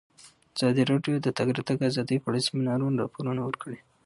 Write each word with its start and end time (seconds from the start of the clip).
ازادي 0.55 0.83
راډیو 0.91 1.15
د 1.19 1.23
د 1.25 1.27
تګ 1.37 1.47
راتګ 1.57 1.79
ازادي 1.89 2.17
په 2.23 2.27
اړه 2.29 2.39
د 2.41 2.45
سیمینارونو 2.47 2.99
راپورونه 3.03 3.41
ورکړي. 3.45 3.79